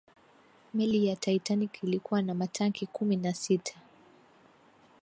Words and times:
meli 0.73 1.05
ya 1.05 1.15
taitanic 1.15 1.83
ilikuwa 1.83 2.21
na 2.21 2.33
matanki 2.33 2.85
kumi 2.87 3.15
na 3.15 3.33
sita 3.33 3.75